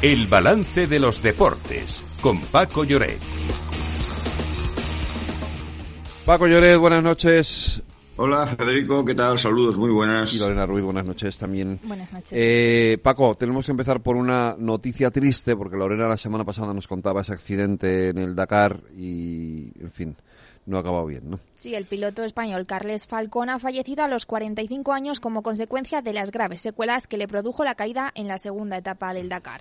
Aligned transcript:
El 0.00 0.28
balance 0.28 0.86
de 0.86 1.00
los 1.00 1.22
deportes 1.22 2.04
con 2.20 2.40
Paco 2.40 2.84
Lloret. 2.84 3.18
Paco 6.24 6.46
Lloret, 6.46 6.78
buenas 6.78 7.02
noches. 7.02 7.82
Hola 8.20 8.48
Federico, 8.48 9.04
¿qué 9.04 9.14
tal? 9.14 9.38
Saludos, 9.38 9.78
muy 9.78 9.90
buenas. 9.90 10.34
Y 10.34 10.40
Lorena 10.40 10.66
Ruiz, 10.66 10.82
buenas 10.82 11.06
noches 11.06 11.38
también. 11.38 11.78
Buenas 11.84 12.12
noches. 12.12 12.32
Eh, 12.32 12.98
Paco, 13.00 13.36
tenemos 13.36 13.64
que 13.64 13.70
empezar 13.70 14.00
por 14.00 14.16
una 14.16 14.56
noticia 14.58 15.12
triste, 15.12 15.54
porque 15.54 15.76
Lorena 15.76 16.08
la 16.08 16.16
semana 16.16 16.44
pasada 16.44 16.74
nos 16.74 16.88
contaba 16.88 17.20
ese 17.20 17.32
accidente 17.32 18.08
en 18.08 18.18
el 18.18 18.34
Dakar 18.34 18.80
y, 18.96 19.70
en 19.80 19.92
fin, 19.92 20.16
no 20.66 20.78
ha 20.78 20.80
acabado 20.80 21.06
bien, 21.06 21.30
¿no? 21.30 21.38
Sí, 21.54 21.76
el 21.76 21.84
piloto 21.84 22.24
español 22.24 22.66
Carles 22.66 23.06
Falcón 23.06 23.50
ha 23.50 23.60
fallecido 23.60 24.02
a 24.02 24.08
los 24.08 24.26
45 24.26 24.92
años 24.92 25.20
como 25.20 25.44
consecuencia 25.44 26.02
de 26.02 26.12
las 26.12 26.32
graves 26.32 26.60
secuelas 26.60 27.06
que 27.06 27.18
le 27.18 27.28
produjo 27.28 27.62
la 27.62 27.76
caída 27.76 28.10
en 28.16 28.26
la 28.26 28.38
segunda 28.38 28.78
etapa 28.78 29.14
del 29.14 29.28
Dakar. 29.28 29.60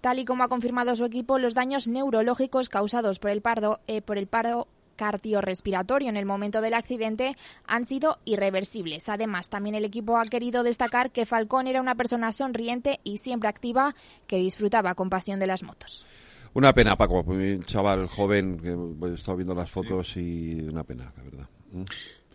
Tal 0.00 0.18
y 0.18 0.24
como 0.24 0.44
ha 0.44 0.48
confirmado 0.48 0.96
su 0.96 1.04
equipo, 1.04 1.38
los 1.38 1.52
daños 1.52 1.88
neurológicos 1.88 2.70
causados 2.70 3.18
por 3.18 3.32
el, 3.32 3.42
pardo, 3.42 3.80
eh, 3.86 4.00
por 4.00 4.16
el 4.16 4.28
paro 4.28 4.66
cardiorrespiratorio 4.98 6.10
en 6.10 6.18
el 6.18 6.26
momento 6.26 6.60
del 6.60 6.74
accidente 6.74 7.36
han 7.66 7.86
sido 7.86 8.18
irreversibles. 8.26 9.08
Además, 9.08 9.48
también 9.48 9.76
el 9.76 9.86
equipo 9.86 10.18
ha 10.18 10.24
querido 10.24 10.62
destacar 10.62 11.10
que 11.10 11.24
Falcón 11.24 11.68
era 11.68 11.80
una 11.80 11.94
persona 11.94 12.32
sonriente 12.32 13.00
y 13.04 13.18
siempre 13.18 13.48
activa 13.48 13.94
que 14.26 14.36
disfrutaba 14.36 14.94
con 14.94 15.08
pasión 15.08 15.38
de 15.38 15.46
las 15.46 15.62
motos. 15.62 16.04
Una 16.52 16.74
pena, 16.74 16.96
Paco, 16.96 17.20
un 17.20 17.62
chaval 17.64 18.08
joven 18.08 18.58
que 18.58 19.06
he 19.06 19.14
estado 19.14 19.36
viendo 19.36 19.54
las 19.54 19.70
fotos 19.70 20.16
y 20.16 20.60
una 20.60 20.82
pena, 20.82 21.12
la 21.16 21.22
verdad. 21.22 21.48
¿Mm? 21.72 21.84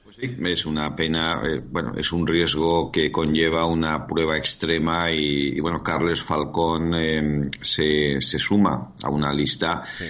Pues 0.03 0.15
sí, 0.15 0.37
es 0.45 0.65
una 0.65 0.95
pena, 0.95 1.41
eh, 1.43 1.59
bueno, 1.59 1.91
es 1.97 2.11
un 2.13 2.25
riesgo 2.25 2.91
que 2.91 3.11
conlleva 3.11 3.65
una 3.65 4.05
prueba 4.05 4.37
extrema 4.37 5.11
y, 5.11 5.57
y 5.57 5.59
bueno, 5.59 5.81
Carles 5.81 6.21
Falcón 6.21 6.93
eh, 6.93 7.41
se, 7.59 8.21
se, 8.21 8.39
suma 8.39 8.93
a 9.01 9.09
una 9.09 9.33
lista 9.33 9.83
sí 9.83 10.05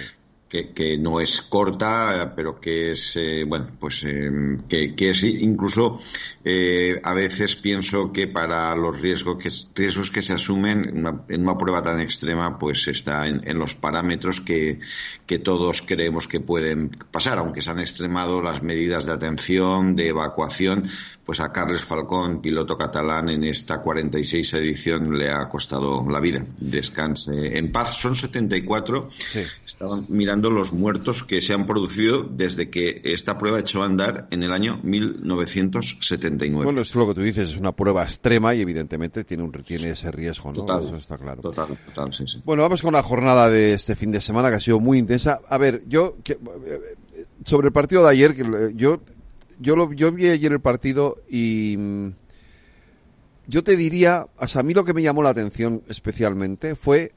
que, 0.74 0.96
no 0.98 1.20
es 1.20 1.42
corta, 1.42 2.32
pero 2.36 2.60
que 2.60 2.92
es, 2.92 3.16
eh, 3.16 3.44
bueno, 3.46 3.68
pues 3.78 4.04
eh, 4.04 4.30
que, 4.68 4.94
que, 4.94 5.10
es 5.10 5.24
incluso 5.24 6.00
eh, 6.44 7.00
a 7.02 7.12
veces 7.14 7.56
pienso 7.56 8.12
que 8.12 8.28
para 8.28 8.74
los 8.76 9.00
riesgos 9.00 9.36
que, 9.42 9.50
riesgos 9.74 10.10
que 10.10 10.22
se 10.22 10.34
asumen 10.34 10.82
en 11.28 11.42
una, 11.42 11.58
prueba 11.58 11.82
tan 11.82 12.00
extrema, 12.00 12.58
pues 12.58 12.86
está 12.88 13.26
en, 13.26 13.40
en, 13.48 13.58
los 13.58 13.74
parámetros 13.74 14.40
que, 14.40 14.78
que 15.26 15.38
todos 15.38 15.82
creemos 15.82 16.28
que 16.28 16.40
pueden 16.40 16.90
pasar, 17.10 17.38
aunque 17.38 17.62
se 17.62 17.70
han 17.70 17.80
extremado 17.80 18.40
las 18.40 18.62
medidas 18.62 19.06
de 19.06 19.12
atención, 19.12 19.96
de 19.96 20.08
evacuación, 20.08 20.84
pues 21.24 21.40
a 21.40 21.52
Carles 21.52 21.82
Falcón, 21.82 22.42
piloto 22.42 22.76
catalán, 22.76 23.30
en 23.30 23.44
esta 23.44 23.80
46 23.80 24.54
edición 24.54 25.16
le 25.18 25.30
ha 25.30 25.48
costado 25.48 26.04
la 26.08 26.20
vida. 26.20 26.44
Descanse 26.60 27.56
en 27.56 27.72
paz. 27.72 27.96
Son 27.96 28.14
74. 28.14 29.08
Sí. 29.10 29.40
Estaban 29.64 30.06
mirando 30.08 30.43
los 30.50 30.72
muertos 30.72 31.22
que 31.22 31.40
se 31.40 31.52
han 31.52 31.66
producido 31.66 32.22
desde 32.22 32.70
que 32.70 33.00
esta 33.04 33.38
prueba 33.38 33.60
echó 33.60 33.82
a 33.82 33.86
andar 33.86 34.28
en 34.30 34.42
el 34.42 34.52
año 34.52 34.80
1979. 34.82 36.64
Bueno, 36.64 36.80
es 36.80 36.94
lo 36.94 37.06
que 37.08 37.14
tú 37.14 37.20
dices, 37.22 37.50
es 37.50 37.56
una 37.56 37.72
prueba 37.72 38.04
extrema 38.04 38.54
y 38.54 38.60
evidentemente 38.60 39.24
tiene, 39.24 39.42
un, 39.42 39.52
tiene 39.52 39.90
ese 39.90 40.10
riesgo, 40.10 40.52
¿no? 40.52 40.60
Total, 40.64 40.84
Eso 40.84 40.96
está 40.96 41.18
claro. 41.18 41.42
Total, 41.42 41.78
total, 41.86 42.12
sí, 42.12 42.26
sí. 42.26 42.40
Bueno, 42.44 42.62
vamos 42.62 42.82
con 42.82 42.92
la 42.92 43.02
jornada 43.02 43.48
de 43.48 43.74
este 43.74 43.96
fin 43.96 44.12
de 44.12 44.20
semana 44.20 44.50
que 44.50 44.56
ha 44.56 44.60
sido 44.60 44.80
muy 44.80 44.98
intensa. 44.98 45.40
A 45.48 45.58
ver, 45.58 45.82
yo, 45.86 46.16
que, 46.22 46.38
sobre 47.44 47.68
el 47.68 47.72
partido 47.72 48.04
de 48.04 48.10
ayer, 48.10 48.34
que 48.34 48.72
yo 48.74 49.00
yo, 49.58 49.76
lo, 49.76 49.92
yo 49.92 50.12
vi 50.12 50.28
ayer 50.28 50.52
el 50.52 50.60
partido 50.60 51.18
y 51.28 51.76
mm, 51.78 52.08
yo 53.46 53.62
te 53.62 53.76
diría, 53.76 54.26
o 54.38 54.48
sea, 54.48 54.60
a 54.60 54.64
mí 54.64 54.74
lo 54.74 54.84
que 54.84 54.94
me 54.94 55.02
llamó 55.02 55.22
la 55.22 55.30
atención 55.30 55.82
especialmente 55.88 56.74
fue 56.74 57.12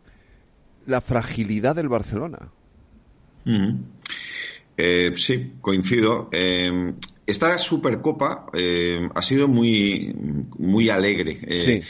la 0.85 1.01
fragilidad 1.01 1.75
del 1.75 1.89
Barcelona. 1.89 2.51
Eh, 4.77 5.11
sí, 5.15 5.53
coincido. 5.61 6.29
Eh, 6.31 6.93
esta 7.25 7.57
Supercopa 7.57 8.45
eh, 8.53 9.09
ha 9.13 9.21
sido 9.21 9.47
muy, 9.47 10.13
muy 10.57 10.89
alegre. 10.89 11.35
Sí. 11.35 11.81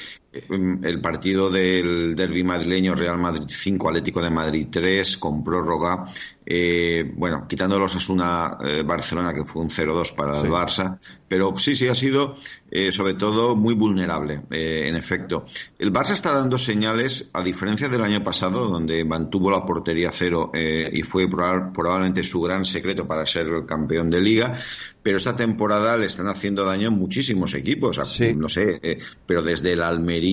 El 0.49 1.01
partido 1.01 1.49
del 1.49 2.15
derby 2.15 2.43
madrileño 2.43 2.95
Real 2.95 3.17
Madrid 3.17 3.45
5, 3.47 3.89
Atlético 3.89 4.21
de 4.21 4.29
Madrid 4.29 4.67
3, 4.71 5.17
con 5.17 5.43
prórroga. 5.43 6.05
Eh, 6.49 7.11
bueno, 7.15 7.45
quitando 7.47 7.77
los 7.77 7.93
Asuna 7.95 8.57
eh, 8.63 8.81
Barcelona, 8.85 9.33
que 9.33 9.43
fue 9.43 9.61
un 9.61 9.69
0-2 9.69 10.15
para 10.15 10.39
Sí. 10.39 10.45
el 10.45 10.51
Barça. 10.51 10.97
Pero 11.27 11.53
sí, 11.57 11.75
sí, 11.75 11.89
ha 11.89 11.95
sido 11.95 12.37
eh, 12.71 12.93
sobre 12.93 13.15
todo 13.15 13.57
muy 13.57 13.73
vulnerable, 13.75 14.43
eh, 14.51 14.85
en 14.87 14.95
efecto. 14.95 15.45
El 15.77 15.91
Barça 15.91 16.11
está 16.11 16.31
dando 16.31 16.57
señales, 16.57 17.29
a 17.33 17.43
diferencia 17.43 17.89
del 17.89 18.01
año 18.01 18.23
pasado, 18.23 18.65
donde 18.69 19.03
mantuvo 19.03 19.51
la 19.51 19.65
portería 19.65 20.09
cero 20.09 20.51
eh, 20.53 20.89
y 20.93 21.01
fue 21.03 21.25
proba- 21.27 21.73
probablemente 21.73 22.23
su 22.23 22.39
gran 22.41 22.63
secreto 22.63 23.05
para 23.05 23.25
ser 23.25 23.47
el 23.47 23.65
campeón 23.65 24.09
de 24.09 24.21
liga. 24.21 24.57
Pero 25.03 25.17
esta 25.17 25.35
temporada 25.35 25.97
le 25.97 26.05
están 26.05 26.27
haciendo 26.27 26.63
daño 26.65 26.91
muchísimos 26.91 27.53
equipos. 27.55 27.99
Sí. 28.05 28.33
No 28.35 28.47
sé, 28.49 28.79
pero 29.25 29.41
desde 29.41 29.73
el 29.73 29.81
Almería, 29.81 30.26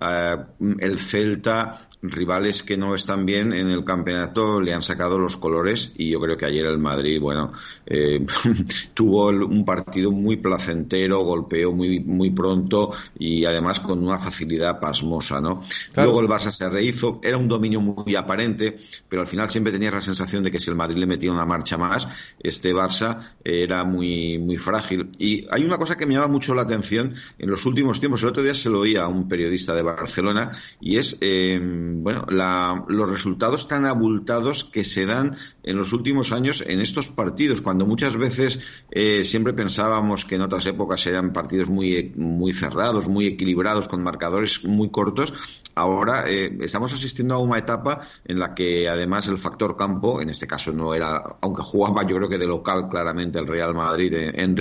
eh, 0.00 0.36
el 0.80 0.98
Celta, 0.98 1.88
rivales 2.10 2.62
que 2.62 2.76
no 2.76 2.94
están 2.94 3.24
bien 3.24 3.52
en 3.52 3.68
el 3.68 3.84
campeonato 3.84 4.60
le 4.60 4.72
han 4.72 4.82
sacado 4.82 5.18
los 5.18 5.36
colores 5.36 5.92
y 5.96 6.10
yo 6.10 6.20
creo 6.20 6.36
que 6.36 6.46
ayer 6.46 6.66
el 6.66 6.78
Madrid, 6.78 7.20
bueno, 7.20 7.52
eh, 7.86 8.24
tuvo 8.94 9.28
un 9.28 9.64
partido 9.64 10.10
muy 10.10 10.36
placentero, 10.36 11.20
golpeó 11.24 11.72
muy, 11.72 12.00
muy 12.00 12.30
pronto 12.30 12.90
y 13.18 13.44
además 13.44 13.80
con 13.80 14.02
una 14.02 14.18
facilidad 14.18 14.78
pasmosa, 14.78 15.40
¿no? 15.40 15.62
Claro. 15.92 16.10
Luego 16.10 16.20
el 16.20 16.28
Barça 16.28 16.50
se 16.50 16.68
rehizo, 16.68 17.20
era 17.22 17.38
un 17.38 17.48
dominio 17.48 17.80
muy 17.80 18.14
aparente, 18.14 18.78
pero 19.08 19.22
al 19.22 19.28
final 19.28 19.50
siempre 19.50 19.72
tenías 19.72 19.94
la 19.94 20.00
sensación 20.00 20.42
de 20.42 20.50
que 20.50 20.60
si 20.60 20.70
el 20.70 20.76
Madrid 20.76 20.98
le 20.98 21.06
metía 21.06 21.32
una 21.32 21.46
marcha 21.46 21.76
más, 21.76 22.08
este 22.38 22.74
Barça 22.74 23.20
era 23.42 23.84
muy, 23.84 24.38
muy 24.38 24.58
frágil. 24.58 25.10
Y 25.18 25.46
hay 25.50 25.64
una 25.64 25.78
cosa 25.78 25.96
que 25.96 26.06
me 26.06 26.14
llama 26.14 26.28
mucho 26.28 26.54
la 26.54 26.62
atención 26.62 27.14
en 27.38 27.50
los 27.50 27.64
últimos 27.66 28.00
tiempos. 28.00 28.22
El 28.22 28.30
otro 28.30 28.42
día 28.42 28.54
se 28.54 28.70
lo 28.70 28.80
oía 28.80 29.04
a 29.04 29.08
un 29.08 29.28
periodista 29.28 29.74
de 29.74 29.82
Barcelona 29.82 30.52
y 30.80 30.98
es, 30.98 31.18
eh, 31.20 31.60
bueno, 32.02 32.24
la- 32.28 32.84
los 32.88 33.10
resultados 33.10 33.68
tan 33.68 33.86
abultados 33.86 34.64
que 34.64 34.84
se 34.84 35.06
dan 35.06 35.36
en 35.62 35.76
los 35.76 35.92
últimos 35.92 36.32
años 36.32 36.62
en 36.66 36.80
estos 36.80 37.08
partidos, 37.08 37.60
cuando 37.60 37.86
muchas 37.86 38.16
veces 38.16 38.60
eh, 38.90 39.24
siempre 39.24 39.52
pensábamos 39.52 40.24
que 40.24 40.34
en 40.34 40.42
otras 40.42 40.66
épocas 40.66 41.06
eran 41.06 41.32
partidos 41.32 41.70
muy, 41.70 42.12
muy 42.16 42.52
cerrados, 42.52 43.08
muy 43.08 43.26
equilibrados, 43.26 43.88
con 43.88 44.02
marcadores 44.02 44.64
muy 44.64 44.90
cortos. 44.90 45.34
Ahora 45.74 46.24
eh, 46.28 46.56
estamos 46.60 46.92
asistiendo 46.92 47.34
a 47.34 47.38
una 47.38 47.58
etapa 47.58 48.00
en 48.24 48.38
la 48.38 48.54
que 48.54 48.88
además 48.88 49.28
el 49.28 49.38
factor 49.38 49.76
campo, 49.76 50.20
en 50.20 50.30
este 50.30 50.46
caso 50.46 50.72
no 50.72 50.94
era, 50.94 51.36
aunque 51.40 51.62
jugaba 51.62 52.04
yo 52.06 52.16
creo 52.16 52.28
que 52.28 52.38
de 52.38 52.46
local 52.46 52.88
claramente 52.88 53.38
el 53.38 53.46
Real 53.46 53.74
Madrid 53.74 54.12
en, 54.14 54.38
en 54.40 54.56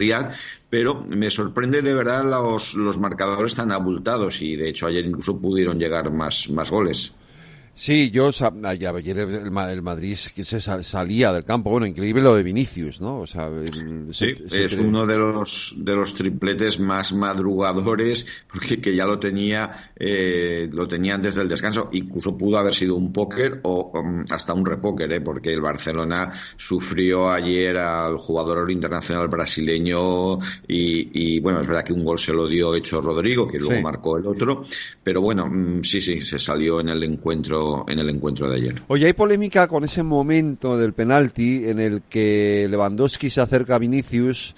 pero 0.73 1.05
me 1.15 1.29
sorprende 1.29 1.83
de 1.83 1.93
verdad 1.93 2.25
los, 2.25 2.73
los 2.73 2.97
marcadores 2.97 3.53
tan 3.53 3.71
abultados 3.71 4.41
y 4.41 4.55
de 4.55 4.69
hecho 4.69 4.87
ayer 4.87 5.05
incluso 5.05 5.39
pudieron 5.39 5.77
llegar 5.77 6.11
más, 6.11 6.49
más 6.49 6.71
goles. 6.71 7.13
Sí, 7.75 8.11
yo 8.11 8.29
ayer 8.29 9.17
el, 9.17 9.33
el 9.33 9.81
Madrid 9.81 10.17
que 10.35 10.45
se 10.45 10.61
sal- 10.61 10.83
salía 10.83 11.33
del 11.33 11.43
campo, 11.43 11.71
bueno, 11.71 11.87
increíble 11.87 12.21
lo 12.21 12.35
de 12.35 12.43
Vinicius, 12.43 13.01
¿no? 13.01 13.19
O 13.21 13.25
sea, 13.27 13.47
el- 13.47 14.13
Sí, 14.13 14.33
se- 14.47 14.65
es 14.65 14.73
se- 14.75 14.81
uno 14.81 15.07
de 15.07 15.15
los 15.17 15.73
de 15.77 15.95
los 15.95 16.13
tripletes 16.13 16.79
más 16.79 17.13
madrugadores 17.13 18.27
porque 18.51 18.79
que 18.79 18.95
ya 18.95 19.05
lo 19.05 19.17
tenía 19.19 19.91
eh, 19.99 20.69
lo 20.71 20.87
tenían 20.87 21.21
desde 21.21 21.41
el 21.41 21.49
descanso 21.49 21.89
incluso 21.93 22.37
pudo 22.37 22.57
haber 22.59 22.75
sido 22.75 22.95
un 22.95 23.11
póker 23.11 23.59
o 23.63 23.91
um, 23.99 24.23
hasta 24.29 24.53
un 24.53 24.65
repóker 24.65 25.11
¿eh? 25.11 25.21
porque 25.21 25.51
el 25.53 25.61
Barcelona 25.61 26.31
sufrió 26.55 27.29
ayer 27.31 27.77
al 27.77 28.17
jugador 28.17 28.69
internacional 28.69 29.27
brasileño 29.29 30.37
y, 30.67 31.35
y, 31.37 31.39
bueno 31.39 31.61
es 31.61 31.67
verdad 31.67 31.83
que 31.83 31.93
un 31.93 32.05
gol 32.05 32.19
se 32.19 32.33
lo 32.33 32.47
dio 32.47 32.75
hecho 32.75 33.01
Rodrigo 33.01 33.47
que 33.47 33.57
luego 33.57 33.73
Sí. 33.75 33.81
marcó 33.81 34.17
el 34.17 34.27
otro 34.27 34.63
pero 35.03 35.21
bueno 35.21 35.47
mm, 35.47 35.83
sí 35.83 36.01
sí 36.01 36.21
se 36.21 36.37
salió 36.37 36.79
en 36.79 36.89
el 36.89 37.01
encuentro 37.03 37.62
en 37.87 37.99
el 37.99 38.09
encuentro 38.09 38.49
de 38.49 38.55
ayer. 38.57 38.81
Oye, 38.87 39.05
hay 39.07 39.13
polémica 39.13 39.67
con 39.67 39.83
ese 39.83 40.03
momento 40.03 40.77
del 40.77 40.93
penalti 40.93 41.63
en 41.67 41.79
el 41.79 42.01
que 42.09 42.67
Lewandowski 42.69 43.29
se 43.29 43.41
acerca 43.41 43.75
a 43.75 43.79
Vinicius, 43.79 44.55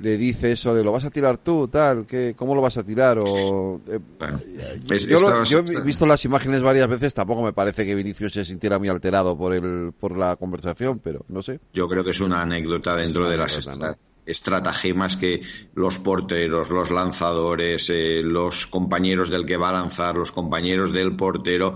le 0.00 0.18
dice 0.18 0.50
eso 0.50 0.74
de 0.74 0.82
lo 0.82 0.90
vas 0.90 1.04
a 1.04 1.10
tirar 1.10 1.38
tú, 1.38 1.68
tal, 1.68 2.04
que 2.04 2.34
cómo 2.36 2.52
lo 2.56 2.60
vas 2.60 2.76
a 2.76 2.82
tirar 2.82 3.16
o 3.20 3.80
eh, 3.88 4.00
Bueno, 4.18 4.40
yo, 4.88 4.94
es- 4.96 5.06
yo 5.06 5.20
lo- 5.20 5.28
esta- 5.28 5.44
yo 5.44 5.58
he 5.60 5.84
visto 5.84 6.04
las 6.04 6.24
imágenes 6.24 6.62
varias 6.62 6.88
veces, 6.88 7.14
tampoco 7.14 7.42
me 7.44 7.52
parece 7.52 7.86
que 7.86 7.94
Vinicius 7.94 8.32
se 8.32 8.44
sintiera 8.44 8.78
muy 8.80 8.88
alterado 8.88 9.38
por 9.38 9.54
el 9.54 9.92
por 9.98 10.16
la 10.18 10.34
conversación, 10.34 10.98
pero 10.98 11.24
no 11.28 11.42
sé. 11.42 11.60
Yo 11.72 11.86
creo 11.88 12.02
que 12.02 12.10
es 12.10 12.20
una 12.20 12.42
anécdota 12.42 12.96
dentro 12.96 13.22
una 13.22 13.30
de 13.30 13.36
las 13.36 13.68
anécdota, 13.68 13.96
estratagemas 14.26 15.16
que 15.16 15.42
los 15.76 15.98
porteros, 16.00 16.70
los 16.70 16.90
lanzadores, 16.90 17.88
eh, 17.90 18.20
los 18.24 18.66
compañeros 18.66 19.30
del 19.30 19.46
que 19.46 19.56
va 19.56 19.68
a 19.68 19.72
lanzar, 19.74 20.16
los 20.16 20.32
compañeros 20.32 20.92
del 20.92 21.14
portero, 21.14 21.74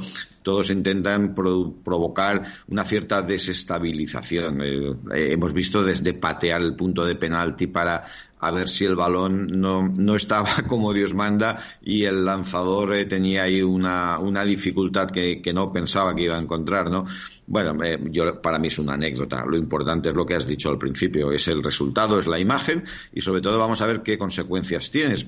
todos 0.49 0.71
intentan 0.71 1.35
pro- 1.35 1.75
provocar 1.85 2.43
una 2.69 2.83
cierta 2.83 3.21
desestabilización. 3.21 4.62
Eh, 4.62 4.91
eh, 5.15 5.33
hemos 5.33 5.53
visto 5.53 5.85
desde 5.85 6.15
patear 6.15 6.62
el 6.62 6.75
punto 6.75 7.05
de 7.05 7.17
penalti 7.17 7.67
para 7.67 8.06
a 8.40 8.50
ver 8.50 8.69
si 8.69 8.85
el 8.85 8.96
balón 8.96 9.61
no, 9.61 9.88
no 9.88 10.17
estaba 10.17 10.49
como 10.67 10.93
Dios 10.93 11.14
manda 11.14 11.62
y 11.82 12.05
el 12.05 12.25
lanzador 12.25 12.94
eh, 12.94 13.05
tenía 13.06 13.44
ahí 13.44 13.62
una, 13.62 14.19
una 14.19 14.44
dificultad 14.44 15.11
que, 15.11 15.40
que, 15.43 15.52
no 15.52 15.73
pensaba 15.73 16.14
que 16.14 16.23
iba 16.23 16.37
a 16.37 16.40
encontrar, 16.40 16.90
¿no? 16.90 17.05
Bueno, 17.50 17.82
eh, 17.82 17.99
yo, 18.11 18.43
para 18.43 18.58
mí 18.58 18.69
es 18.69 18.79
una 18.79 18.93
anécdota. 18.93 19.43
Lo 19.46 19.56
importante 19.56 20.11
es 20.11 20.14
lo 20.14 20.26
que 20.26 20.35
has 20.35 20.46
dicho 20.46 20.69
al 20.69 20.76
principio, 20.76 21.32
es 21.32 21.49
el 21.49 21.64
resultado, 21.64 22.19
es 22.19 22.26
la 22.26 22.38
imagen 22.38 22.85
y 23.11 23.23
sobre 23.23 23.40
todo 23.40 23.58
vamos 23.58 23.81
a 23.81 23.87
ver 23.87 24.02
qué 24.02 24.19
consecuencias 24.19 24.90
tienes, 24.90 25.25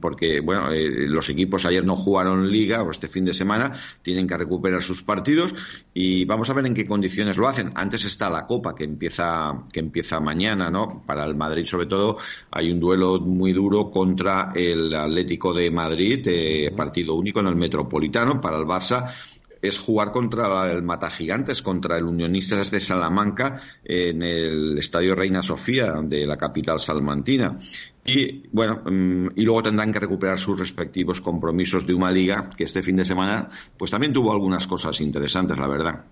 porque 0.00 0.40
bueno, 0.40 0.70
eh, 0.70 1.08
los 1.08 1.28
equipos 1.30 1.64
ayer 1.64 1.84
no 1.84 1.96
jugaron 1.96 2.48
liga 2.48 2.84
o 2.84 2.90
este 2.92 3.08
fin 3.08 3.24
de 3.24 3.34
semana 3.34 3.72
tienen 4.02 4.28
que 4.28 4.36
recuperar 4.36 4.82
sus 4.82 5.02
partidos 5.02 5.52
y 5.92 6.24
vamos 6.26 6.48
a 6.48 6.54
ver 6.54 6.64
en 6.66 6.74
qué 6.74 6.86
condiciones 6.86 7.38
lo 7.38 7.48
hacen. 7.48 7.72
Antes 7.74 8.04
está 8.04 8.30
la 8.30 8.46
Copa 8.46 8.76
que 8.76 8.84
empieza 8.84 9.64
que 9.72 9.80
empieza 9.80 10.20
mañana, 10.20 10.70
¿no? 10.70 11.02
Para 11.04 11.24
el 11.24 11.34
Madrid 11.34 11.66
sobre 11.66 11.86
todo 11.86 12.18
hay 12.56 12.70
un 12.70 12.78
duelo 12.78 13.18
muy 13.18 13.52
duro 13.52 13.90
contra 13.90 14.52
el 14.54 14.94
Atlético 14.94 15.52
de 15.52 15.72
Madrid, 15.72 16.24
eh, 16.28 16.72
partido 16.76 17.14
único 17.14 17.40
en 17.40 17.48
el 17.48 17.56
Metropolitano 17.56 18.40
para 18.40 18.58
el 18.58 18.64
Barça 18.64 19.12
es 19.60 19.78
jugar 19.78 20.12
contra 20.12 20.70
el 20.70 20.82
Mata 20.82 21.10
Gigantes, 21.10 21.62
contra 21.62 21.96
el 21.96 22.04
Unionistas 22.04 22.70
de 22.70 22.78
Salamanca 22.80 23.60
en 23.82 24.22
el 24.22 24.78
Estadio 24.78 25.14
Reina 25.14 25.42
Sofía 25.42 25.94
de 26.02 26.26
la 26.26 26.36
capital 26.36 26.78
salmantina. 26.78 27.58
Y 28.04 28.46
bueno, 28.52 28.82
mm, 28.84 29.30
y 29.34 29.42
luego 29.42 29.62
tendrán 29.62 29.90
que 29.90 30.00
recuperar 30.00 30.38
sus 30.38 30.58
respectivos 30.58 31.20
compromisos 31.20 31.86
de 31.86 31.94
una 31.94 32.12
liga 32.12 32.50
que 32.54 32.64
este 32.64 32.82
fin 32.82 32.96
de 32.96 33.04
semana 33.04 33.48
pues 33.76 33.90
también 33.90 34.12
tuvo 34.12 34.32
algunas 34.32 34.66
cosas 34.66 35.00
interesantes, 35.00 35.58
la 35.58 35.66
verdad. 35.66 36.04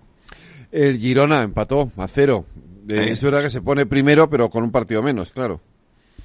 El 0.71 0.97
Girona 0.97 1.43
empató 1.43 1.91
a 1.95 2.07
cero. 2.07 2.45
Eh, 2.89 3.11
es 3.11 3.23
verdad 3.23 3.43
que 3.43 3.49
se 3.49 3.61
pone 3.61 3.85
primero, 3.85 4.29
pero 4.29 4.49
con 4.49 4.63
un 4.63 4.71
partido 4.71 5.03
menos, 5.03 5.31
claro. 5.31 5.61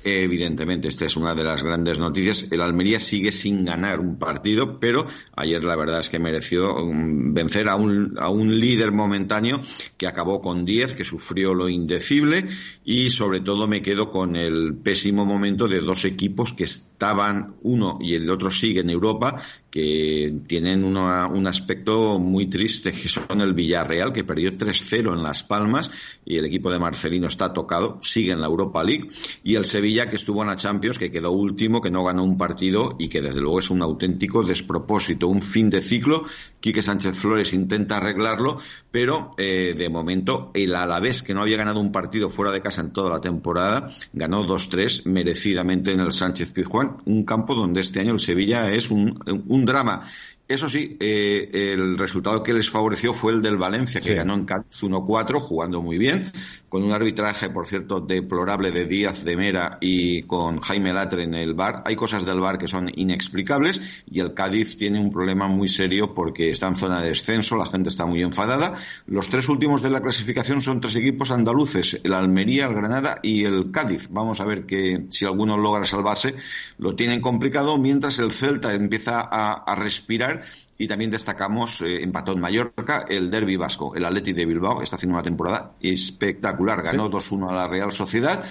Evidentemente, 0.04 0.86
esta 0.88 1.06
es 1.06 1.16
una 1.16 1.34
de 1.34 1.42
las 1.42 1.62
grandes 1.62 1.98
noticias. 1.98 2.46
El 2.52 2.60
Almería 2.60 3.00
sigue 3.00 3.32
sin 3.32 3.64
ganar 3.64 3.98
un 3.98 4.16
partido, 4.16 4.78
pero 4.78 5.06
ayer 5.34 5.62
la 5.64 5.74
verdad 5.74 6.00
es 6.00 6.08
que 6.08 6.20
mereció 6.20 6.76
um, 6.76 7.34
vencer 7.34 7.68
a 7.68 7.74
un, 7.74 8.14
a 8.18 8.28
un 8.28 8.60
líder 8.60 8.92
momentáneo 8.92 9.60
que 9.96 10.06
acabó 10.06 10.40
con 10.40 10.64
10, 10.64 10.94
que 10.94 11.04
sufrió 11.04 11.52
lo 11.52 11.68
indecible 11.68 12.46
y 12.84 13.10
sobre 13.10 13.40
todo 13.40 13.66
me 13.66 13.82
quedo 13.82 14.10
con 14.10 14.36
el 14.36 14.74
pésimo 14.76 15.26
momento 15.26 15.66
de 15.66 15.80
dos 15.80 16.04
equipos 16.04 16.52
que 16.52 16.64
estaban, 16.64 17.56
uno 17.62 17.98
y 18.00 18.14
el 18.14 18.30
otro 18.30 18.50
sigue 18.50 18.80
en 18.80 18.90
Europa, 18.90 19.42
que 19.70 20.34
tienen 20.46 20.84
un 20.84 21.46
aspecto 21.46 22.18
muy 22.18 22.46
triste, 22.46 22.92
que 22.92 23.08
son 23.08 23.40
el 23.40 23.52
Villarreal, 23.52 24.12
que 24.12 24.24
perdió 24.24 24.52
3-0 24.52 25.12
en 25.12 25.22
Las 25.22 25.42
Palmas 25.42 25.90
y 26.24 26.36
el 26.36 26.46
equipo 26.46 26.70
de 26.70 26.78
Marcelino 26.78 27.26
está 27.26 27.52
tocado, 27.52 27.98
sigue 28.02 28.32
en 28.32 28.40
la 28.40 28.46
Europa 28.46 28.82
League, 28.82 29.10
y 29.44 29.56
el 29.56 29.66
Sevilla, 29.66 29.87
que 29.88 30.16
estuvo 30.16 30.42
en 30.42 30.48
la 30.48 30.56
Champions, 30.56 30.98
que 30.98 31.10
quedó 31.10 31.32
último, 31.32 31.80
que 31.80 31.90
no 31.90 32.04
ganó 32.04 32.22
un 32.22 32.36
partido 32.36 32.96
y 32.98 33.08
que 33.08 33.22
desde 33.22 33.40
luego 33.40 33.58
es 33.58 33.70
un 33.70 33.82
auténtico 33.82 34.42
despropósito, 34.42 35.28
un 35.28 35.40
fin 35.40 35.70
de 35.70 35.80
ciclo. 35.80 36.24
Quique 36.60 36.82
Sánchez 36.82 37.16
Flores 37.16 37.54
intenta 37.54 37.96
arreglarlo, 37.96 38.58
pero 38.90 39.30
eh, 39.38 39.74
de 39.76 39.88
momento 39.88 40.50
el 40.54 40.74
Alavés, 40.74 41.22
que 41.22 41.34
no 41.34 41.42
había 41.42 41.56
ganado 41.56 41.80
un 41.80 41.90
partido 41.90 42.28
fuera 42.28 42.52
de 42.52 42.60
casa 42.60 42.82
en 42.82 42.92
toda 42.92 43.10
la 43.10 43.20
temporada, 43.20 43.88
ganó 44.12 44.44
2-3 44.44 45.06
merecidamente 45.06 45.92
en 45.92 46.00
el 46.00 46.12
Sánchez 46.12 46.52
Pizjuán, 46.52 46.98
un 47.06 47.24
campo 47.24 47.54
donde 47.54 47.80
este 47.80 48.00
año 48.00 48.12
el 48.12 48.20
Sevilla 48.20 48.70
es 48.70 48.90
un 48.90 49.18
un 49.48 49.64
drama. 49.64 50.02
Eso 50.48 50.66
sí, 50.66 50.96
eh, 50.98 51.50
el 51.52 51.98
resultado 51.98 52.42
que 52.42 52.54
les 52.54 52.70
favoreció 52.70 53.12
fue 53.12 53.34
el 53.34 53.42
del 53.42 53.58
Valencia, 53.58 54.00
que 54.00 54.14
ganó 54.14 54.32
en 54.32 54.46
Cádiz 54.46 54.82
1-4, 54.82 55.38
jugando 55.40 55.82
muy 55.82 55.98
bien, 55.98 56.32
con 56.70 56.82
un 56.82 56.92
arbitraje, 56.92 57.50
por 57.50 57.68
cierto, 57.68 58.00
deplorable 58.00 58.70
de 58.70 58.86
Díaz 58.86 59.24
de 59.24 59.36
Mera 59.36 59.76
y 59.82 60.22
con 60.22 60.60
Jaime 60.60 60.94
Latre 60.94 61.24
en 61.24 61.34
el 61.34 61.52
bar. 61.52 61.82
Hay 61.84 61.96
cosas 61.96 62.24
del 62.24 62.40
bar 62.40 62.56
que 62.56 62.66
son 62.66 62.90
inexplicables 62.94 63.82
y 64.10 64.20
el 64.20 64.32
Cádiz 64.32 64.78
tiene 64.78 64.98
un 64.98 65.10
problema 65.10 65.48
muy 65.48 65.68
serio 65.68 66.14
porque 66.14 66.48
está 66.48 66.68
en 66.68 66.76
zona 66.76 67.02
de 67.02 67.08
descenso, 67.08 67.54
la 67.56 67.66
gente 67.66 67.90
está 67.90 68.06
muy 68.06 68.22
enfadada. 68.22 68.78
Los 69.06 69.28
tres 69.28 69.50
últimos 69.50 69.82
de 69.82 69.90
la 69.90 70.00
clasificación 70.00 70.62
son 70.62 70.80
tres 70.80 70.96
equipos 70.96 71.30
andaluces, 71.30 72.00
el 72.04 72.14
Almería, 72.14 72.68
el 72.68 72.74
Granada 72.74 73.18
y 73.22 73.44
el 73.44 73.70
Cádiz. 73.70 74.08
Vamos 74.10 74.40
a 74.40 74.46
ver 74.46 74.64
que 74.64 75.04
si 75.10 75.26
alguno 75.26 75.58
logra 75.58 75.84
salvarse, 75.84 76.36
lo 76.78 76.96
tienen 76.96 77.20
complicado, 77.20 77.76
mientras 77.76 78.18
el 78.18 78.30
Celta 78.30 78.72
empieza 78.72 79.20
a 79.20 79.74
respirar 79.74 80.37
y 80.76 80.86
también 80.86 81.10
destacamos, 81.10 81.82
eh, 81.82 82.02
empató 82.02 82.32
en 82.32 82.40
Mallorca, 82.40 83.04
el 83.08 83.30
Derby 83.30 83.56
Vasco. 83.56 83.94
El 83.94 84.04
Atleti 84.04 84.32
de 84.32 84.46
Bilbao 84.46 84.82
está 84.82 84.96
haciendo 84.96 85.16
una 85.16 85.22
temporada 85.22 85.72
espectacular. 85.80 86.82
Ganó 86.82 87.10
2-1 87.10 87.50
a 87.50 87.54
la 87.54 87.68
Real 87.68 87.90
Sociedad. 87.92 88.44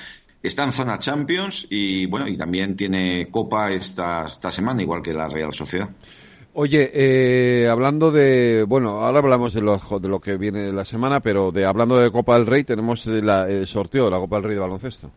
Está 0.44 0.64
en 0.64 0.72
zona 0.72 1.00
Champions 1.00 1.68
y 1.70 2.06
bueno, 2.06 2.28
y 2.28 2.38
también 2.38 2.76
tiene 2.76 3.30
Copa 3.32 3.72
esta, 3.72 4.26
esta 4.26 4.52
semana, 4.52 4.82
igual 4.82 5.02
que 5.02 5.14
la 5.14 5.28
Real 5.28 5.54
Sociedad. 5.54 5.90
Oye, 6.54 6.92
eh, 6.94 7.68
hablando 7.68 8.12
de, 8.12 8.66
bueno, 8.68 9.02
ahora 9.06 9.20
hablamos 9.20 9.54
de 9.54 9.62
lo, 9.62 9.78
de 9.78 10.08
lo 10.10 10.20
que 10.20 10.38
viene 10.38 10.74
la 10.74 10.86
semana, 10.86 11.20
pero 11.20 11.52
de 11.52 11.66
hablando 11.66 11.98
de 11.98 12.12
Copa 12.12 12.34
del 12.34 12.48
Rey, 12.48 12.64
tenemos 12.64 13.06
el 13.06 13.68
sorteo 13.68 14.06
de 14.06 14.12
la 14.12 14.18
Copa 14.18 14.38
del 14.38 14.46
Rey 14.46 14.56
de 14.56 14.62
baloncesto. 14.62 15.12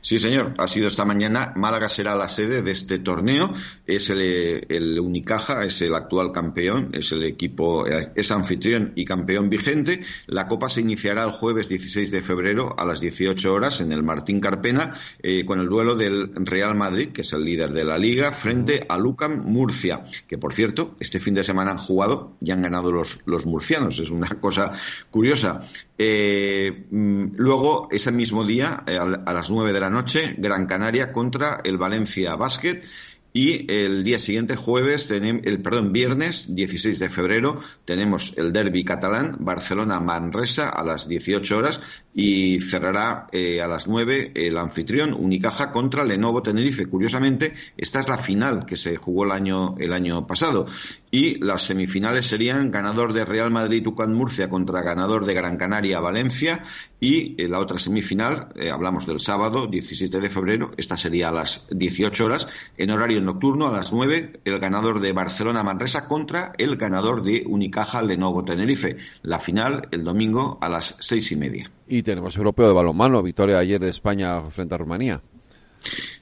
Sí, 0.00 0.18
señor. 0.18 0.54
Ha 0.58 0.68
sido 0.68 0.88
esta 0.88 1.04
mañana. 1.04 1.52
Málaga 1.56 1.88
será 1.88 2.14
la 2.14 2.28
sede 2.28 2.62
de 2.62 2.70
este 2.70 2.98
torneo. 2.98 3.52
Es 3.86 4.10
el, 4.10 4.98
Unicaja, 5.00 5.64
es 5.64 5.82
el 5.82 5.94
actual 5.94 6.32
campeón, 6.32 6.90
es 6.92 7.12
el 7.12 7.24
equipo, 7.24 7.86
es 7.86 8.30
anfitrión 8.30 8.92
y 8.94 9.04
campeón 9.04 9.48
vigente. 9.48 10.00
La 10.26 10.48
Copa 10.48 10.68
se 10.68 10.80
iniciará 10.80 11.24
el 11.24 11.30
jueves 11.30 11.68
16 11.68 12.10
de 12.10 12.22
febrero 12.22 12.74
a 12.78 12.84
las 12.84 13.00
18 13.00 13.52
horas 13.52 13.80
en 13.80 13.92
el 13.92 14.02
Martín 14.02 14.40
Carpena 14.40 14.94
eh, 15.22 15.44
con 15.44 15.60
el 15.60 15.68
duelo 15.68 15.94
del 15.96 16.30
Real 16.34 16.74
Madrid, 16.74 17.08
que 17.08 17.22
es 17.22 17.32
el 17.32 17.44
líder 17.44 17.72
de 17.72 17.84
la 17.84 17.98
liga, 17.98 18.32
frente 18.32 18.84
a 18.88 18.98
Lucan 18.98 19.40
Murcia, 19.44 20.04
que 20.26 20.38
por 20.38 20.54
cierto, 20.54 20.96
este 21.00 21.20
fin 21.20 21.34
de 21.34 21.44
semana 21.44 21.72
han 21.72 21.78
jugado 21.78 22.36
y 22.40 22.50
han 22.50 22.62
ganado 22.62 22.92
los, 22.92 23.20
los 23.26 23.46
murcianos. 23.46 23.98
Es 23.98 24.10
una 24.10 24.28
cosa 24.40 24.72
curiosa. 25.10 25.60
Eh, 25.98 26.86
mm, 26.90 27.36
luego, 27.36 27.88
ese 27.90 28.10
mismo 28.12 28.44
día, 28.44 28.82
eh, 28.86 28.98
a 28.98 29.32
las 29.32 29.50
9 29.50 29.71
de 29.72 29.80
la 29.80 29.90
noche, 29.90 30.34
Gran 30.38 30.66
Canaria 30.66 31.10
contra 31.10 31.60
el 31.64 31.78
Valencia 31.78 32.36
Basket. 32.36 32.82
Y 33.34 33.72
el 33.72 34.04
día 34.04 34.18
siguiente, 34.18 34.56
jueves, 34.56 35.10
el, 35.10 35.62
perdón, 35.62 35.92
viernes 35.92 36.54
16 36.54 36.98
de 36.98 37.08
febrero, 37.08 37.60
tenemos 37.86 38.36
el 38.36 38.52
derby 38.52 38.84
catalán, 38.84 39.36
Barcelona-Manresa 39.40 40.68
a 40.68 40.84
las 40.84 41.08
18 41.08 41.56
horas 41.56 41.80
y 42.14 42.60
cerrará 42.60 43.28
eh, 43.32 43.62
a 43.62 43.68
las 43.68 43.88
9 43.88 44.32
el 44.34 44.58
anfitrión 44.58 45.14
Unicaja 45.14 45.72
contra 45.72 46.04
Lenovo 46.04 46.42
Tenerife. 46.42 46.86
Curiosamente, 46.86 47.54
esta 47.78 48.00
es 48.00 48.08
la 48.08 48.18
final 48.18 48.66
que 48.66 48.76
se 48.76 48.96
jugó 48.96 49.24
el 49.24 49.32
año, 49.32 49.76
el 49.78 49.94
año 49.94 50.26
pasado. 50.26 50.66
Y 51.10 51.42
las 51.42 51.62
semifinales 51.62 52.26
serían 52.26 52.70
ganador 52.70 53.14
de 53.14 53.24
Real 53.24 53.50
Madrid 53.50 53.86
Ucán 53.86 54.12
Murcia 54.12 54.50
contra 54.50 54.82
ganador 54.82 55.24
de 55.24 55.34
Gran 55.34 55.56
Canaria 55.56 56.00
Valencia 56.00 56.62
y 57.00 57.34
eh, 57.36 57.48
la 57.48 57.58
otra 57.58 57.78
semifinal, 57.78 58.48
eh, 58.54 58.70
hablamos 58.70 59.06
del 59.06 59.20
sábado 59.20 59.66
17 59.66 60.20
de 60.20 60.28
febrero, 60.30 60.72
esta 60.76 60.96
sería 60.96 61.30
a 61.30 61.32
las 61.32 61.66
18 61.70 62.24
horas, 62.24 62.48
en 62.76 62.90
horario 62.90 63.21
nocturno 63.24 63.68
a 63.68 63.72
las 63.72 63.92
9, 63.92 64.40
el 64.44 64.58
ganador 64.58 65.00
de 65.00 65.12
Barcelona 65.12 65.62
Manresa 65.62 66.06
contra 66.08 66.52
el 66.58 66.76
ganador 66.76 67.22
de 67.22 67.44
Unicaja 67.46 68.02
Lenovo 68.02 68.44
Tenerife. 68.44 68.96
La 69.22 69.38
final 69.38 69.88
el 69.90 70.04
domingo 70.04 70.58
a 70.60 70.68
las 70.68 70.96
seis 71.00 71.32
y 71.32 71.36
media. 71.36 71.70
Y 71.88 72.02
tenemos 72.02 72.36
europeo 72.36 72.68
de 72.68 72.74
balonmano, 72.74 73.22
victoria 73.22 73.58
ayer 73.58 73.80
de 73.80 73.90
España 73.90 74.42
frente 74.50 74.74
a 74.74 74.78
Rumanía. 74.78 75.20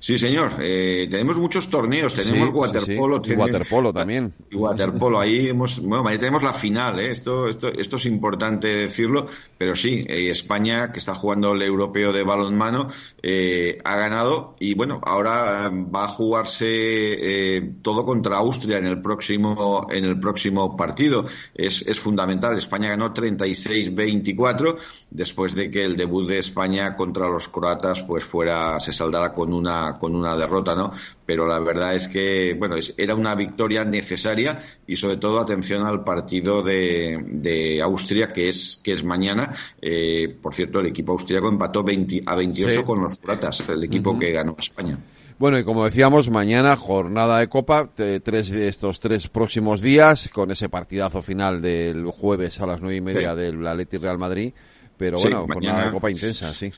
Sí, 0.01 0.17
señor. 0.17 0.57
Eh, 0.61 1.09
tenemos 1.11 1.39
muchos 1.39 1.69
torneos. 1.69 2.15
Tenemos 2.15 2.49
waterpolo. 2.49 3.21
Y 3.23 3.33
waterpolo 3.35 3.93
también. 3.93 4.33
Y 4.51 4.57
waterpolo. 4.57 5.21
Ahí 5.21 5.49
hemos, 5.49 5.79
bueno, 5.79 6.09
ahí 6.09 6.17
tenemos 6.17 6.43
la 6.43 6.55
final. 6.55 6.99
¿eh? 7.01 7.11
Esto, 7.11 7.49
esto, 7.49 7.69
esto 7.69 7.97
es 7.97 8.07
importante 8.07 8.69
decirlo. 8.69 9.27
Pero 9.59 9.77
sí, 9.77 10.03
eh, 10.09 10.31
España, 10.31 10.91
que 10.91 11.01
está 11.01 11.15
jugando 11.15 11.53
el 11.53 11.61
europeo 11.61 12.15
de 12.15 12.23
balonmano, 12.23 12.87
eh, 13.23 13.79
ha 13.85 13.97
ganado. 13.97 14.57
Y 14.59 14.73
bueno, 14.73 15.03
ahora 15.05 15.71
va 15.71 16.05
a 16.05 16.09
jugarse 16.09 17.75
todo 17.83 18.07
contra 18.07 18.39
Austria 18.39 18.79
en 18.79 18.87
el 18.87 19.03
próximo, 19.03 19.87
en 19.91 20.07
el 20.07 20.19
próximo 20.19 20.79
partido. 20.79 21.27
Es, 21.55 21.83
es 21.83 22.01
fundamental. 22.01 22.57
España 22.57 22.89
ganó 22.89 23.13
36-24 23.13 24.79
después 25.11 25.55
de 25.55 25.71
que 25.71 25.85
el 25.85 25.97
debut 25.97 26.27
de 26.27 26.39
España 26.39 26.97
contra 26.97 27.29
los 27.29 27.49
croatas 27.49 28.03
pues 28.03 28.25
fuera, 28.25 28.79
se 28.81 28.93
saldara 28.93 29.35
con 29.35 29.53
una, 29.53 29.90
con 29.99 30.15
una 30.15 30.37
derrota, 30.37 30.75
¿no? 30.75 30.93
Pero 31.25 31.47
la 31.47 31.61
verdad 31.61 31.95
es 31.95 32.09
que, 32.09 32.55
bueno, 32.59 32.77
era 32.97 33.15
una 33.15 33.35
victoria 33.35 33.85
necesaria 33.85 34.61
y 34.87 34.97
sobre 34.97 35.17
todo 35.17 35.41
atención 35.41 35.87
al 35.87 36.05
partido 36.05 36.63
de, 36.63 37.19
de 37.27 37.81
Austria 37.83 38.29
que 38.29 38.49
es, 38.49 38.81
que 38.83 38.93
es 38.93 39.05
mañana. 39.05 39.55
Eh, 39.81 40.37
por 40.41 40.55
cierto, 40.55 40.81
el 40.81 40.87
equipo 40.87 41.13
austríaco 41.13 41.49
empató 41.49 41.83
20, 41.83 42.23
a 42.27 42.37
28 42.37 42.85
con 42.85 43.01
los 43.01 43.17
croatas, 43.17 43.63
el 43.69 43.85
equipo 43.85 44.19
que 44.19 44.33
ganó 44.33 44.57
España. 44.59 44.99
Bueno, 45.41 45.59
y 45.59 45.65
como 45.65 45.87
decíamos, 45.87 46.29
mañana 46.29 46.77
jornada 46.77 47.39
de 47.39 47.49
Copa, 47.49 47.89
tres, 47.95 48.51
estos 48.51 49.01
tres 49.01 49.29
próximos 49.29 49.81
días, 49.81 50.29
con 50.29 50.51
ese 50.51 50.69
partidazo 50.69 51.23
final 51.23 51.63
del 51.63 52.05
jueves 52.09 52.61
a 52.61 52.67
las 52.67 52.83
nueve 52.83 52.97
y 52.97 53.01
media 53.01 53.35
del 53.35 53.67
Atleti 53.67 53.97
Real 53.97 54.19
Madrid. 54.19 54.53
Pero 54.99 55.17
bueno, 55.19 55.47
jornada 55.47 55.87
de 55.87 55.93
Copa 55.93 56.11
intensa, 56.11 56.53
sí. 56.53 56.71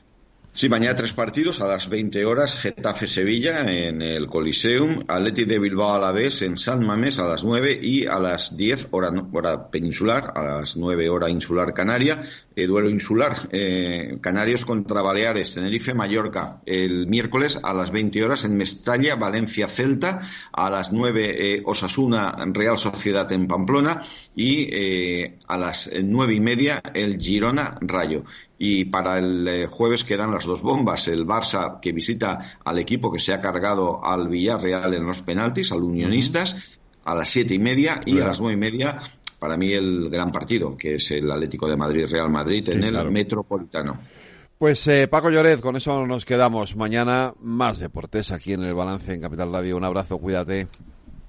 Sí, 0.55 0.69
mañana 0.69 0.95
tres 0.95 1.13
partidos 1.13 1.61
a 1.61 1.67
las 1.67 1.89
20 1.89 2.25
horas, 2.25 2.57
Getafe-Sevilla 2.61 3.71
en 3.71 4.03
el 4.03 4.27
Coliseum, 4.27 5.03
Atleti 5.07 5.45
de 5.45 5.57
Bilbao 5.57 5.95
a 5.95 5.99
la 5.99 6.11
vez 6.11 6.43
en 6.43 6.57
San 6.57 6.85
Mamés 6.85 7.17
a 7.17 7.25
las 7.25 7.43
9 7.43 7.79
y 7.81 8.05
a 8.05 8.19
las 8.19 8.55
10 8.55 8.89
hora, 8.91 9.11
hora 9.31 9.71
peninsular, 9.71 10.31
a 10.35 10.43
las 10.43 10.77
9 10.77 11.09
hora 11.09 11.27
insular 11.31 11.73
canaria, 11.73 12.21
eh, 12.55 12.67
duelo 12.67 12.91
insular, 12.91 13.35
eh, 13.51 14.19
Canarios 14.21 14.63
contra 14.63 15.01
Baleares, 15.01 15.55
Tenerife, 15.55 15.95
Mallorca, 15.95 16.57
el 16.67 17.07
miércoles 17.07 17.59
a 17.63 17.73
las 17.73 17.89
20 17.89 18.23
horas 18.23 18.45
en 18.45 18.55
Mestalla, 18.55 19.15
Valencia, 19.15 19.67
Celta, 19.67 20.21
a 20.51 20.69
las 20.69 20.93
9 20.93 21.35
eh, 21.35 21.61
Osasuna, 21.65 22.35
Real 22.53 22.77
Sociedad 22.77 23.31
en 23.31 23.47
Pamplona 23.47 24.03
y 24.35 24.69
a 25.47 25.57
las 25.57 25.89
9 25.91 26.35
y 26.35 26.39
media 26.39 26.79
el 26.93 27.19
Girona, 27.19 27.75
Rayo. 27.81 28.23
Y 28.65 28.85
para 28.85 29.19
el 29.19 29.45
eh, 29.45 29.67
jueves 29.67 30.05
quedan 30.05 30.31
las 30.31 30.45
dos 30.45 30.63
bombas. 30.63 31.09
El 31.09 31.27
Barça 31.27 31.81
que 31.81 31.91
visita 31.91 32.39
al 32.63 32.79
equipo 32.79 33.11
que 33.11 33.19
se 33.19 33.33
ha 33.33 33.41
cargado 33.41 33.99
al 34.01 34.29
Villarreal 34.29 34.93
en 34.93 35.05
los 35.05 35.21
penaltis, 35.21 35.73
al 35.73 35.83
Unionistas, 35.83 36.79
a 37.03 37.13
las 37.13 37.27
siete 37.27 37.55
y 37.55 37.59
media 37.59 37.99
y 38.05 38.21
a 38.21 38.25
las 38.25 38.39
nueve 38.39 38.55
y 38.55 38.61
media 38.61 39.01
para 39.37 39.57
mí 39.57 39.73
el 39.73 40.09
gran 40.09 40.31
partido, 40.31 40.77
que 40.77 40.95
es 40.95 41.11
el 41.11 41.29
Atlético 41.29 41.67
de 41.67 41.75
Madrid-Real 41.75 42.29
Madrid 42.29 42.69
en 42.69 42.85
el 42.85 43.11
Metropolitano. 43.11 43.99
Pues 44.57 44.87
eh, 44.87 45.09
Paco 45.09 45.29
Lloret, 45.29 45.59
con 45.59 45.75
eso 45.75 46.07
nos 46.07 46.23
quedamos. 46.23 46.77
Mañana 46.77 47.33
más 47.41 47.79
deportes 47.79 48.31
aquí 48.31 48.53
en 48.53 48.63
el 48.63 48.73
Balance 48.73 49.13
en 49.13 49.19
Capital 49.19 49.51
Radio. 49.51 49.75
Un 49.75 49.83
abrazo, 49.83 50.19
cuídate. 50.19 50.69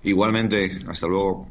Igualmente, 0.05 0.79
hasta 0.87 1.09
luego. 1.09 1.49